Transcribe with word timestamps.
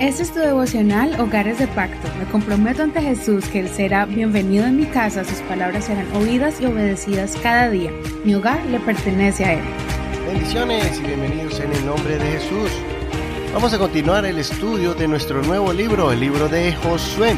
Este 0.00 0.22
es 0.22 0.32
tu 0.32 0.38
devocional 0.38 1.18
Hogares 1.20 1.58
de 1.58 1.66
Pacto. 1.66 2.08
Me 2.18 2.24
comprometo 2.26 2.82
ante 2.82 3.00
Jesús 3.00 3.44
que 3.46 3.60
Él 3.60 3.68
será 3.68 4.06
bienvenido 4.06 4.64
en 4.66 4.76
mi 4.76 4.86
casa, 4.86 5.24
sus 5.24 5.40
palabras 5.40 5.86
serán 5.86 6.06
oídas 6.14 6.60
y 6.60 6.66
obedecidas 6.66 7.36
cada 7.42 7.68
día. 7.68 7.90
Mi 8.24 8.34
hogar 8.34 8.64
le 8.66 8.78
pertenece 8.78 9.44
a 9.44 9.54
Él. 9.54 9.64
Bendiciones 10.26 10.98
y 11.00 11.02
bienvenidos 11.02 11.58
en 11.58 11.72
el 11.72 11.86
nombre 11.86 12.16
de 12.16 12.30
Jesús. 12.32 12.70
Vamos 13.52 13.72
a 13.72 13.78
continuar 13.78 14.24
el 14.24 14.38
estudio 14.38 14.94
de 14.94 15.08
nuestro 15.08 15.42
nuevo 15.42 15.72
libro, 15.72 16.12
el 16.12 16.20
libro 16.20 16.48
de 16.48 16.72
Josué. 16.74 17.36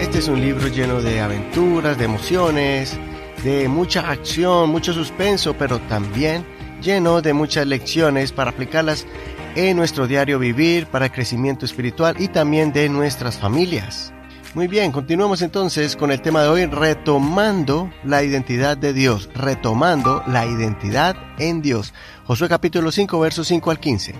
Este 0.00 0.18
es 0.18 0.28
un 0.28 0.40
libro 0.40 0.66
lleno 0.68 1.00
de 1.00 1.20
aventuras, 1.20 1.96
de 1.96 2.04
emociones, 2.06 2.98
de 3.44 3.68
mucha 3.68 4.10
acción, 4.10 4.70
mucho 4.70 4.92
suspenso, 4.92 5.54
pero 5.54 5.78
también 5.80 6.44
lleno 6.82 7.22
de 7.22 7.32
muchas 7.32 7.66
lecciones 7.66 8.32
para 8.32 8.50
aplicarlas 8.50 9.06
en 9.54 9.76
nuestro 9.76 10.06
diario 10.06 10.38
vivir 10.38 10.86
para 10.86 11.10
crecimiento 11.10 11.64
espiritual 11.64 12.16
y 12.18 12.28
también 12.28 12.72
de 12.72 12.88
nuestras 12.88 13.38
familias. 13.38 14.12
Muy 14.54 14.68
bien, 14.68 14.90
continuamos 14.90 15.42
entonces 15.42 15.96
con 15.96 16.10
el 16.10 16.22
tema 16.22 16.42
de 16.42 16.48
hoy, 16.48 16.66
retomando 16.66 17.90
la 18.04 18.22
identidad 18.22 18.76
de 18.76 18.94
Dios, 18.94 19.28
retomando 19.34 20.22
la 20.26 20.46
identidad 20.46 21.14
en 21.38 21.60
Dios. 21.60 21.92
Josué 22.24 22.48
capítulo 22.48 22.90
5, 22.90 23.20
versos 23.20 23.48
5 23.48 23.70
al 23.70 23.78
15. 23.78 24.14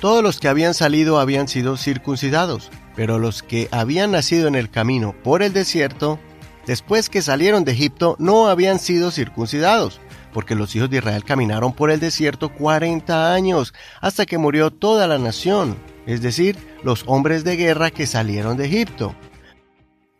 Todos 0.00 0.22
los 0.22 0.40
que 0.40 0.48
habían 0.48 0.74
salido 0.74 1.20
habían 1.20 1.48
sido 1.48 1.76
circuncidados, 1.76 2.70
pero 2.96 3.18
los 3.18 3.42
que 3.42 3.68
habían 3.70 4.10
nacido 4.12 4.48
en 4.48 4.56
el 4.56 4.70
camino 4.70 5.14
por 5.22 5.42
el 5.42 5.52
desierto, 5.52 6.18
después 6.66 7.08
que 7.08 7.22
salieron 7.22 7.64
de 7.64 7.72
Egipto, 7.72 8.16
no 8.18 8.48
habían 8.48 8.80
sido 8.80 9.12
circuncidados 9.12 10.00
porque 10.38 10.54
los 10.54 10.76
hijos 10.76 10.88
de 10.88 10.98
Israel 10.98 11.24
caminaron 11.24 11.72
por 11.72 11.90
el 11.90 11.98
desierto 11.98 12.48
40 12.50 13.34
años, 13.34 13.74
hasta 14.00 14.24
que 14.24 14.38
murió 14.38 14.70
toda 14.70 15.08
la 15.08 15.18
nación, 15.18 15.76
es 16.06 16.22
decir, 16.22 16.56
los 16.84 17.02
hombres 17.08 17.42
de 17.42 17.56
guerra 17.56 17.90
que 17.90 18.06
salieron 18.06 18.56
de 18.56 18.66
Egipto. 18.66 19.16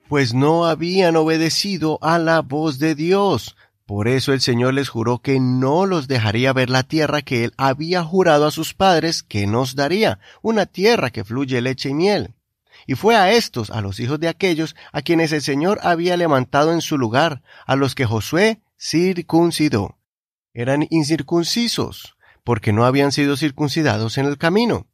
Pues 0.08 0.34
no 0.34 0.66
habían 0.66 1.14
obedecido 1.14 2.00
a 2.02 2.18
la 2.18 2.40
voz 2.42 2.80
de 2.80 2.96
Dios. 2.96 3.54
Por 3.86 4.08
eso 4.08 4.32
el 4.32 4.40
Señor 4.40 4.74
les 4.74 4.88
juró 4.88 5.20
que 5.20 5.38
no 5.38 5.86
los 5.86 6.08
dejaría 6.08 6.52
ver 6.52 6.68
la 6.68 6.82
tierra 6.82 7.22
que 7.22 7.44
Él 7.44 7.52
había 7.56 8.02
jurado 8.02 8.44
a 8.44 8.50
sus 8.50 8.74
padres 8.74 9.22
que 9.22 9.46
nos 9.46 9.76
daría, 9.76 10.18
una 10.42 10.66
tierra 10.66 11.10
que 11.10 11.22
fluye 11.22 11.60
leche 11.60 11.90
y 11.90 11.94
miel. 11.94 12.34
Y 12.88 12.96
fue 12.96 13.14
a 13.14 13.30
estos, 13.30 13.70
a 13.70 13.80
los 13.82 14.00
hijos 14.00 14.18
de 14.18 14.26
aquellos, 14.26 14.74
a 14.90 15.00
quienes 15.00 15.30
el 15.30 15.42
Señor 15.42 15.78
había 15.84 16.16
levantado 16.16 16.72
en 16.72 16.80
su 16.80 16.98
lugar, 16.98 17.40
a 17.66 17.76
los 17.76 17.94
que 17.94 18.04
Josué 18.04 18.58
circuncidó 18.76 19.97
eran 20.58 20.88
incircuncisos, 20.90 22.16
porque 22.42 22.72
no 22.72 22.84
habían 22.84 23.12
sido 23.12 23.36
circuncidados 23.36 24.18
en 24.18 24.26
el 24.26 24.38
camino. 24.38 24.88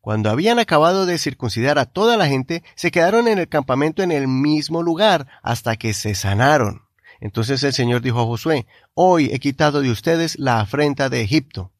Cuando 0.00 0.30
habían 0.30 0.58
acabado 0.58 1.04
de 1.04 1.18
circuncidar 1.18 1.78
a 1.78 1.84
toda 1.84 2.16
la 2.16 2.26
gente, 2.26 2.62
se 2.74 2.90
quedaron 2.90 3.28
en 3.28 3.38
el 3.38 3.46
campamento 3.46 4.02
en 4.02 4.12
el 4.12 4.28
mismo 4.28 4.82
lugar 4.82 5.26
hasta 5.42 5.76
que 5.76 5.92
se 5.92 6.14
sanaron. 6.14 6.86
Entonces 7.20 7.62
el 7.64 7.74
Señor 7.74 8.00
dijo 8.00 8.18
a 8.18 8.24
Josué, 8.24 8.66
Hoy 8.94 9.28
he 9.30 9.40
quitado 9.40 9.82
de 9.82 9.90
ustedes 9.90 10.38
la 10.38 10.58
afrenta 10.58 11.10
de 11.10 11.20
Egipto. 11.20 11.70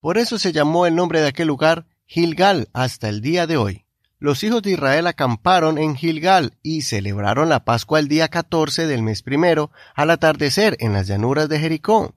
Por 0.00 0.16
eso 0.16 0.38
se 0.38 0.52
llamó 0.52 0.86
el 0.86 0.94
nombre 0.94 1.20
de 1.20 1.28
aquel 1.28 1.48
lugar 1.48 1.84
Gilgal 2.06 2.70
hasta 2.72 3.10
el 3.10 3.20
día 3.20 3.46
de 3.46 3.58
hoy. 3.58 3.84
Los 4.18 4.42
hijos 4.42 4.62
de 4.62 4.70
Israel 4.70 5.06
acamparon 5.06 5.76
en 5.76 5.96
Gilgal 5.96 6.54
y 6.62 6.80
celebraron 6.80 7.50
la 7.50 7.66
Pascua 7.66 7.98
el 7.98 8.08
día 8.08 8.28
catorce 8.28 8.86
del 8.86 9.02
mes 9.02 9.22
primero, 9.22 9.70
al 9.94 10.10
atardecer 10.10 10.78
en 10.80 10.94
las 10.94 11.06
llanuras 11.06 11.50
de 11.50 11.58
Jericó. 11.58 12.14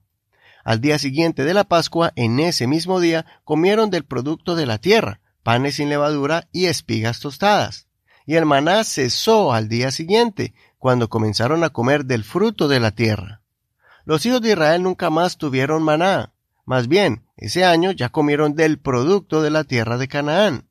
Al 0.64 0.80
día 0.80 0.98
siguiente 0.98 1.44
de 1.44 1.52
la 1.52 1.64
Pascua, 1.64 2.12
en 2.16 2.40
ese 2.40 2.66
mismo 2.66 2.98
día, 2.98 3.26
comieron 3.44 3.90
del 3.90 4.04
producto 4.04 4.56
de 4.56 4.64
la 4.64 4.78
tierra, 4.78 5.20
panes 5.42 5.76
sin 5.76 5.90
levadura 5.90 6.48
y 6.52 6.64
espigas 6.66 7.20
tostadas. 7.20 7.86
Y 8.24 8.36
el 8.36 8.46
maná 8.46 8.82
cesó 8.84 9.52
al 9.52 9.68
día 9.68 9.90
siguiente, 9.90 10.54
cuando 10.78 11.10
comenzaron 11.10 11.64
a 11.64 11.70
comer 11.70 12.06
del 12.06 12.24
fruto 12.24 12.66
de 12.66 12.80
la 12.80 12.92
tierra. 12.92 13.42
Los 14.06 14.24
hijos 14.24 14.40
de 14.40 14.52
Israel 14.52 14.82
nunca 14.82 15.10
más 15.10 15.36
tuvieron 15.36 15.82
maná. 15.82 16.32
Más 16.64 16.88
bien, 16.88 17.26
ese 17.36 17.66
año 17.66 17.90
ya 17.90 18.08
comieron 18.08 18.54
del 18.54 18.78
producto 18.78 19.42
de 19.42 19.50
la 19.50 19.64
tierra 19.64 19.98
de 19.98 20.08
Canaán. 20.08 20.68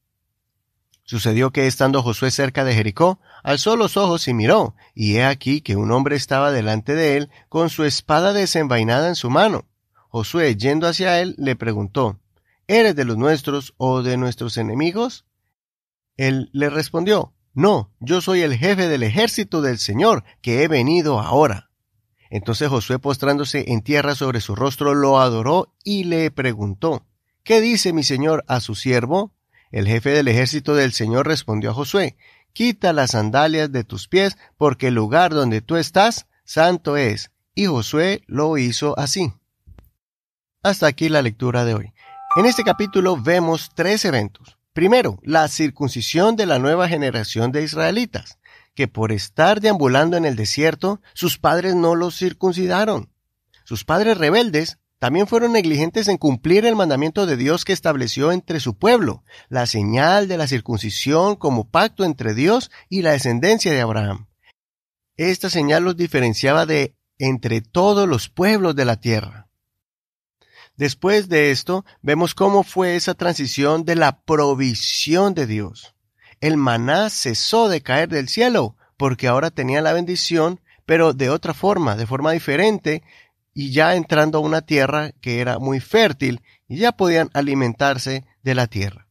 Sucedió 1.04 1.52
que 1.52 1.68
estando 1.68 2.02
Josué 2.02 2.32
cerca 2.32 2.64
de 2.64 2.74
Jericó, 2.74 3.20
alzó 3.44 3.76
los 3.76 3.98
ojos 3.98 4.28
y 4.28 4.34
miró, 4.34 4.76
y 4.96 5.18
he 5.18 5.26
aquí 5.26 5.62
que 5.62 5.76
un 5.76 5.92
hombre 5.92 6.16
estaba 6.16 6.52
delante 6.52 6.96
de 6.96 7.18
él 7.18 7.30
con 7.50 7.70
su 7.70 7.84
espada 7.84 8.34
desenvainada 8.34 9.10
en 9.10 9.16
su 9.16 9.30
mano. 9.30 9.66
Josué, 10.14 10.56
yendo 10.56 10.88
hacia 10.88 11.22
él, 11.22 11.34
le 11.40 11.56
preguntó, 11.56 12.20
¿Eres 12.68 12.96
de 12.96 13.04
los 13.04 13.18
nuestros 13.18 13.74
o 13.78 14.04
de 14.04 14.16
nuestros 14.16 14.58
enemigos? 14.58 15.26
Él 16.18 16.52
le 16.54 16.70
respondió, 16.70 17.34
No, 17.56 17.92
yo 18.00 18.22
soy 18.22 18.42
el 18.42 18.56
jefe 18.56 18.88
del 18.88 19.02
ejército 19.02 19.64
del 19.64 19.80
Señor, 19.80 20.24
que 20.44 20.62
he 20.62 20.68
venido 20.68 21.20
ahora. 21.20 21.72
Entonces 22.30 22.70
Josué, 22.70 23.00
postrándose 23.00 23.72
en 23.72 23.82
tierra 23.82 24.14
sobre 24.14 24.40
su 24.40 24.56
rostro, 24.56 24.94
lo 24.94 25.20
adoró 25.20 25.74
y 25.84 26.04
le 26.04 26.30
preguntó, 26.30 27.08
¿Qué 27.44 27.60
dice 27.60 27.92
mi 27.92 28.04
señor 28.04 28.46
a 28.48 28.60
su 28.60 28.76
siervo? 28.76 29.34
El 29.72 29.88
jefe 29.88 30.12
del 30.12 30.28
ejército 30.28 30.76
del 30.76 30.94
Señor 30.94 31.26
respondió 31.26 31.72
a 31.72 31.74
Josué, 31.74 32.18
Quita 32.54 32.94
las 32.94 33.12
sandalias 33.12 33.72
de 33.72 33.84
tus 33.84 34.08
pies, 34.08 34.38
porque 34.58 34.90
el 34.90 34.94
lugar 34.94 35.34
donde 35.34 35.62
tú 35.62 35.76
estás, 35.76 36.28
santo 36.44 36.98
es. 36.98 37.32
Y 37.56 37.66
Josué 37.66 38.22
lo 38.28 38.60
hizo 38.60 38.94
así. 39.00 39.34
Hasta 40.64 40.88
aquí 40.88 41.10
la 41.10 41.22
lectura 41.22 41.66
de 41.66 41.74
hoy. 41.74 41.94
En 42.38 42.46
este 42.46 42.64
capítulo 42.64 43.22
vemos 43.22 43.72
tres 43.76 44.06
eventos. 44.06 44.58
Primero, 44.72 45.20
la 45.22 45.50
circuncisión 45.50 46.38
de 46.38 46.46
la 46.46 46.58
nueva 46.58 46.88
generación 46.88 47.52
de 47.52 47.64
israelitas, 47.64 48.40
que 48.74 48.88
por 48.88 49.12
estar 49.12 49.60
deambulando 49.60 50.16
en 50.16 50.24
el 50.24 50.38
desierto, 50.38 51.02
sus 51.14 51.38
padres 51.38 51.76
no 51.76 51.96
los 51.96 52.18
circuncidaron. 52.18 53.12
Sus 53.66 53.84
padres 53.84 54.18
rebeldes 54.18 54.80
también 55.00 55.28
fueron 55.28 55.52
negligentes 55.52 56.08
en 56.08 56.18
cumplir 56.18 56.66
el 56.66 56.78
mandamiento 56.78 57.26
de 57.26 57.36
Dios 57.36 57.66
que 57.66 57.74
estableció 57.74 58.32
entre 58.32 58.62
su 58.62 58.78
pueblo, 58.78 59.26
la 59.50 59.66
señal 59.66 60.30
de 60.30 60.38
la 60.38 60.48
circuncisión 60.48 61.36
como 61.36 61.70
pacto 61.70 62.06
entre 62.06 62.34
Dios 62.34 62.72
y 62.88 63.02
la 63.02 63.12
descendencia 63.12 63.74
de 63.74 63.82
Abraham. 63.82 64.28
Esta 65.18 65.50
señal 65.50 65.84
los 65.84 65.98
diferenciaba 65.98 66.66
de 66.66 66.96
entre 67.20 67.60
todos 67.60 68.08
los 68.08 68.30
pueblos 68.30 68.78
de 68.78 68.86
la 68.86 68.96
tierra. 68.96 69.50
Después 70.76 71.30
de 71.30 71.52
esto, 71.52 71.86
vemos 72.02 72.34
cómo 72.34 72.64
fue 72.64 72.96
esa 72.96 73.14
transición 73.14 73.86
de 73.86 73.96
la 73.96 74.22
provisión 74.22 75.34
de 75.34 75.46
Dios. 75.46 75.94
El 76.42 76.58
maná 76.58 77.10
cesó 77.10 77.70
de 77.70 77.82
caer 77.82 78.10
del 78.10 78.28
cielo, 78.28 78.76
porque 78.98 79.28
ahora 79.28 79.52
tenía 79.52 79.82
la 79.82 79.94
bendición, 79.94 80.60
pero 80.86 81.14
de 81.14 81.30
otra 81.30 81.54
forma, 81.54 81.96
de 81.96 82.08
forma 82.08 82.32
diferente, 82.32 83.04
y 83.54 83.72
ya 83.72 83.96
entrando 83.96 84.40
a 84.40 84.42
una 84.42 84.62
tierra 84.62 85.12
que 85.22 85.40
era 85.40 85.60
muy 85.60 85.80
fértil, 85.80 86.42
y 86.68 86.78
ya 86.78 86.92
podían 86.92 87.30
alimentarse 87.34 88.26
de 88.42 88.56
la 88.56 88.68
tierra. 88.68 89.08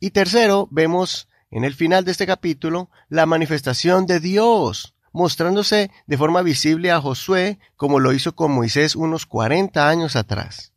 Y 0.00 0.10
tercero, 0.10 0.68
vemos 0.70 1.28
en 1.50 1.64
el 1.64 1.74
final 1.74 2.04
de 2.04 2.10
este 2.10 2.26
capítulo 2.26 2.90
la 3.08 3.26
manifestación 3.26 4.06
de 4.06 4.18
Dios, 4.18 4.93
mostrándose 5.14 5.92
de 6.06 6.18
forma 6.18 6.42
visible 6.42 6.90
a 6.90 7.00
Josué 7.00 7.58
como 7.76 8.00
lo 8.00 8.12
hizo 8.12 8.34
con 8.34 8.50
Moisés 8.50 8.96
unos 8.96 9.24
40 9.24 9.88
años 9.88 10.16
atrás. 10.16 10.72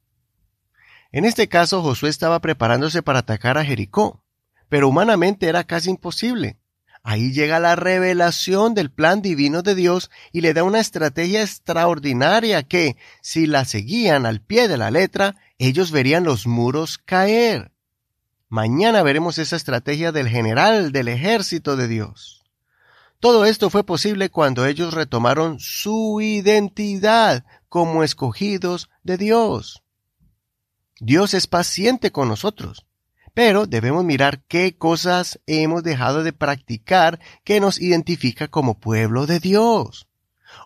En 1.12 1.25
este 1.25 1.50
caso 1.50 1.81
Josué 1.81 2.09
estaba 2.09 2.40
preparándose 2.40 3.02
para 3.02 3.20
atacar 3.20 3.58
a 3.58 3.66
Jericó, 3.66 4.24
pero 4.70 4.88
humanamente 4.88 5.48
era 5.48 5.64
casi 5.64 5.90
imposible. 5.90 6.58
Ahí 7.02 7.31
llega 7.31 7.59
la 7.59 7.75
revelación 7.75 8.75
del 8.75 8.92
plan 8.92 9.24
divino 9.24 9.64
de 9.64 9.74
Dios 9.74 10.12
y 10.31 10.42
le 10.42 10.54
da 10.54 10.64
una 10.64 10.81
estrategia 10.81 11.42
extraordinaria 11.42 12.62
que, 12.62 12.96
si 13.22 13.48
la 13.48 13.66
seguían 13.66 14.25
al 14.28 14.42
pie 14.42 14.68
de 14.68 14.78
la 14.78 14.92
letra, 14.92 15.36
ellos 15.58 15.92
verían 15.92 16.25
los 16.25 16.46
muros 16.46 17.00
caer. 17.00 17.72
Mañana 18.50 19.01
veremos 19.01 19.40
esa 19.40 19.56
estrategia 19.56 20.12
del 20.12 20.28
general 20.28 20.92
del 20.92 21.07
ejército 21.07 21.75
de 21.75 21.88
Dios. 21.88 22.37
Todo 23.19 23.46
esto 23.46 23.72
fue 23.72 23.84
posible 23.84 24.30
cuando 24.30 24.66
ellos 24.66 24.94
retomaron 24.94 25.60
su 25.60 26.22
identidad 26.22 27.46
como 27.68 28.04
escogidos 28.04 28.90
de 29.04 29.18
Dios. 29.18 29.84
Dios 31.00 31.34
es 31.34 31.48
paciente 31.48 32.12
con 32.12 32.28
nosotros, 32.28 32.86
pero 33.34 33.66
debemos 33.66 34.04
mirar 34.04 34.44
qué 34.48 34.78
cosas 34.78 35.40
hemos 35.48 35.84
dejado 35.84 36.24
de 36.24 36.34
practicar 36.34 37.19
que 37.44 37.60
nos 37.60 37.81
identifica 37.81 38.48
como 38.50 38.80
pueblo 38.80 39.25
de 39.25 39.40
Dios. 39.40 40.08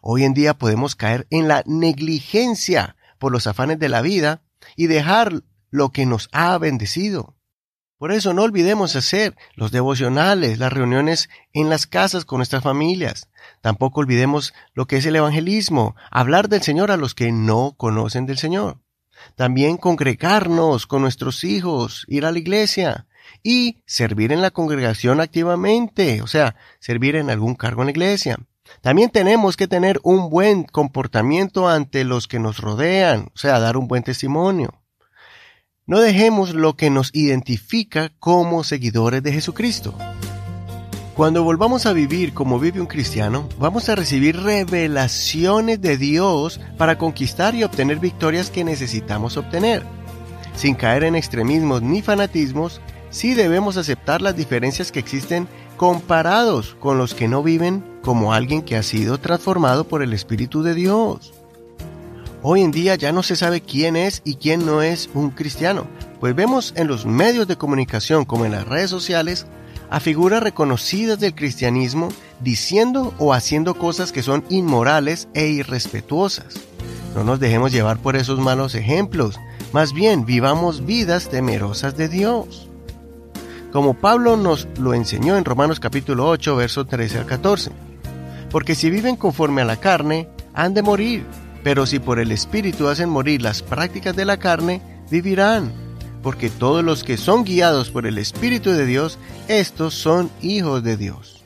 Hoy 0.01 0.25
en 0.25 0.33
día 0.33 0.57
podemos 0.57 0.95
caer 0.95 1.27
en 1.29 1.47
la 1.47 1.63
negligencia 1.65 2.97
por 3.17 3.31
los 3.31 3.47
afanes 3.47 3.79
de 3.79 3.89
la 3.89 4.01
vida 4.01 4.41
y 4.75 4.87
dejar 4.87 5.43
lo 5.69 5.91
que 5.91 6.05
nos 6.05 6.27
ha 6.33 6.57
bendecido. 6.57 7.35
Por 8.01 8.11
eso 8.11 8.33
no 8.33 8.41
olvidemos 8.41 8.95
hacer 8.95 9.35
los 9.53 9.71
devocionales, 9.71 10.57
las 10.57 10.73
reuniones 10.73 11.29
en 11.53 11.69
las 11.69 11.85
casas 11.85 12.25
con 12.25 12.39
nuestras 12.39 12.63
familias. 12.63 13.29
Tampoco 13.61 13.99
olvidemos 13.99 14.55
lo 14.73 14.87
que 14.87 14.97
es 14.97 15.05
el 15.05 15.17
evangelismo, 15.17 15.95
hablar 16.09 16.49
del 16.49 16.63
Señor 16.63 16.89
a 16.89 16.97
los 16.97 17.13
que 17.13 17.31
no 17.31 17.75
conocen 17.77 18.25
del 18.25 18.39
Señor. 18.39 18.79
También 19.35 19.77
congregarnos 19.77 20.87
con 20.87 21.03
nuestros 21.03 21.43
hijos, 21.43 22.07
ir 22.07 22.25
a 22.25 22.31
la 22.31 22.39
iglesia 22.39 23.05
y 23.43 23.83
servir 23.85 24.31
en 24.31 24.41
la 24.41 24.49
congregación 24.49 25.21
activamente, 25.21 26.23
o 26.23 26.27
sea, 26.27 26.55
servir 26.79 27.15
en 27.15 27.29
algún 27.29 27.53
cargo 27.53 27.83
en 27.83 27.85
la 27.85 27.91
iglesia. 27.91 28.37
También 28.81 29.11
tenemos 29.11 29.57
que 29.57 29.67
tener 29.67 29.99
un 30.01 30.31
buen 30.31 30.63
comportamiento 30.63 31.69
ante 31.69 32.03
los 32.03 32.27
que 32.27 32.39
nos 32.39 32.57
rodean, 32.57 33.29
o 33.35 33.37
sea, 33.37 33.59
dar 33.59 33.77
un 33.77 33.87
buen 33.87 34.01
testimonio. 34.01 34.80
No 35.87 35.99
dejemos 35.99 36.53
lo 36.53 36.75
que 36.75 36.91
nos 36.91 37.09
identifica 37.11 38.11
como 38.19 38.63
seguidores 38.63 39.23
de 39.23 39.33
Jesucristo. 39.33 39.95
Cuando 41.15 41.43
volvamos 41.43 41.87
a 41.87 41.93
vivir 41.93 42.33
como 42.33 42.59
vive 42.59 42.79
un 42.79 42.85
cristiano, 42.85 43.49
vamos 43.57 43.89
a 43.89 43.95
recibir 43.95 44.37
revelaciones 44.37 45.81
de 45.81 45.97
Dios 45.97 46.59
para 46.77 46.99
conquistar 46.99 47.55
y 47.55 47.63
obtener 47.63 47.97
victorias 47.99 48.51
que 48.51 48.63
necesitamos 48.63 49.37
obtener. 49.37 49.83
Sin 50.55 50.75
caer 50.75 51.03
en 51.03 51.15
extremismos 51.15 51.81
ni 51.81 52.03
fanatismos, 52.03 52.79
sí 53.09 53.33
debemos 53.33 53.75
aceptar 53.75 54.21
las 54.21 54.35
diferencias 54.35 54.91
que 54.91 54.99
existen 54.99 55.47
comparados 55.77 56.77
con 56.79 56.99
los 56.99 57.15
que 57.15 57.27
no 57.27 57.41
viven 57.41 57.83
como 58.03 58.33
alguien 58.33 58.61
que 58.61 58.77
ha 58.77 58.83
sido 58.83 59.19
transformado 59.19 59.87
por 59.87 60.03
el 60.03 60.13
Espíritu 60.13 60.61
de 60.61 60.75
Dios. 60.75 61.33
Hoy 62.43 62.61
en 62.61 62.71
día 62.71 62.95
ya 62.95 63.11
no 63.11 63.21
se 63.21 63.35
sabe 63.35 63.61
quién 63.61 63.95
es 63.95 64.23
y 64.25 64.35
quién 64.35 64.65
no 64.65 64.81
es 64.81 65.11
un 65.13 65.29
cristiano, 65.29 65.85
pues 66.19 66.33
vemos 66.33 66.73
en 66.75 66.87
los 66.87 67.05
medios 67.05 67.47
de 67.47 67.55
comunicación 67.55 68.25
como 68.25 68.45
en 68.45 68.51
las 68.53 68.67
redes 68.67 68.89
sociales 68.89 69.45
a 69.91 69.99
figuras 69.99 70.41
reconocidas 70.41 71.19
del 71.19 71.35
cristianismo 71.35 72.09
diciendo 72.39 73.13
o 73.19 73.33
haciendo 73.33 73.75
cosas 73.75 74.11
que 74.11 74.23
son 74.23 74.43
inmorales 74.49 75.27
e 75.35 75.49
irrespetuosas. 75.49 76.55
No 77.15 77.23
nos 77.23 77.39
dejemos 77.39 77.71
llevar 77.71 77.99
por 77.99 78.15
esos 78.15 78.39
malos 78.39 78.73
ejemplos, 78.73 79.39
más 79.71 79.93
bien 79.93 80.25
vivamos 80.25 80.83
vidas 80.83 81.29
temerosas 81.29 81.95
de 81.95 82.07
Dios. 82.07 82.69
Como 83.71 83.93
Pablo 83.93 84.35
nos 84.35 84.67
lo 84.79 84.95
enseñó 84.95 85.37
en 85.37 85.45
Romanos 85.45 85.79
capítulo 85.79 86.27
8, 86.27 86.55
verso 86.55 86.85
13 86.85 87.19
al 87.19 87.25
14. 87.27 87.71
Porque 88.49 88.73
si 88.73 88.89
viven 88.89 89.15
conforme 89.15 89.61
a 89.61 89.65
la 89.65 89.77
carne, 89.77 90.27
han 90.53 90.73
de 90.73 90.81
morir, 90.81 91.25
pero 91.63 91.85
si 91.85 91.99
por 91.99 92.19
el 92.19 92.31
Espíritu 92.31 92.87
hacen 92.87 93.09
morir 93.09 93.41
las 93.41 93.61
prácticas 93.61 94.15
de 94.15 94.25
la 94.25 94.37
carne, 94.37 94.81
vivirán. 95.09 95.71
Porque 96.23 96.49
todos 96.49 96.83
los 96.83 97.03
que 97.03 97.17
son 97.17 97.43
guiados 97.43 97.89
por 97.89 98.05
el 98.05 98.17
Espíritu 98.17 98.71
de 98.71 98.85
Dios, 98.85 99.17
estos 99.47 99.93
son 99.93 100.29
hijos 100.41 100.83
de 100.83 100.97
Dios. 100.97 101.43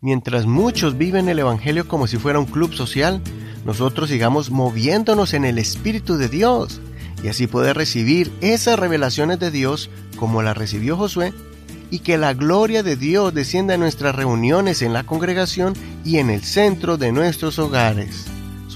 Mientras 0.00 0.46
muchos 0.46 0.98
viven 0.98 1.28
el 1.28 1.38
Evangelio 1.38 1.88
como 1.88 2.06
si 2.06 2.16
fuera 2.16 2.38
un 2.38 2.46
club 2.46 2.74
social, 2.74 3.20
nosotros 3.64 4.08
sigamos 4.08 4.50
moviéndonos 4.50 5.34
en 5.34 5.44
el 5.44 5.58
Espíritu 5.58 6.16
de 6.16 6.28
Dios 6.28 6.80
y 7.22 7.28
así 7.28 7.46
poder 7.46 7.76
recibir 7.76 8.30
esas 8.40 8.78
revelaciones 8.78 9.38
de 9.40 9.50
Dios 9.50 9.90
como 10.16 10.42
la 10.42 10.54
recibió 10.54 10.96
Josué 10.96 11.32
y 11.90 12.00
que 12.00 12.18
la 12.18 12.34
gloria 12.34 12.82
de 12.82 12.96
Dios 12.96 13.32
descienda 13.32 13.74
en 13.74 13.80
nuestras 13.80 14.14
reuniones 14.14 14.82
en 14.82 14.92
la 14.92 15.04
congregación 15.04 15.74
y 16.04 16.18
en 16.18 16.30
el 16.30 16.42
centro 16.42 16.96
de 16.98 17.12
nuestros 17.12 17.58
hogares. 17.58 18.26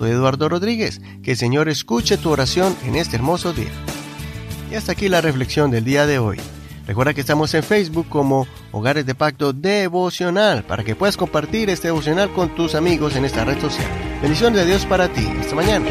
Soy 0.01 0.13
Eduardo 0.13 0.49
Rodríguez, 0.49 1.03
que 1.23 1.33
el 1.33 1.37
Señor 1.37 1.69
escuche 1.69 2.17
tu 2.17 2.31
oración 2.31 2.75
en 2.87 2.97
este 2.97 3.17
hermoso 3.17 3.53
día. 3.53 3.69
Y 4.71 4.75
hasta 4.75 4.93
aquí 4.93 5.11
la 5.11 5.21
reflexión 5.21 5.71
del 5.71 5.85
día 5.85 6.07
de 6.07 6.19
hoy. 6.19 6.39
Recuerda 6.87 7.13
que 7.13 7.21
estamos 7.21 7.53
en 7.53 7.63
Facebook 7.63 8.09
como 8.09 8.47
Hogares 8.73 9.05
de 9.05 9.15
Pacto 9.15 9.53
Devocional 9.53 10.65
para 10.65 10.85
que 10.85 10.97
puedas 10.97 11.19
compartir 11.19 11.69
este 11.69 11.89
devocional 11.89 12.33
con 12.33 12.55
tus 12.55 12.75
amigos 12.75 13.15
en 13.15 13.27
esta 13.27 13.45
red 13.45 13.61
social. 13.61 13.87
Bendiciones 14.23 14.61
de 14.61 14.67
Dios 14.69 14.87
para 14.87 15.07
ti. 15.13 15.29
Hasta 15.39 15.55
mañana. 15.55 15.85